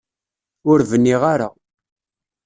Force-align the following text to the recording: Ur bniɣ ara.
Ur 0.71 0.79
bniɣ 0.89 1.21
ara. 1.33 1.49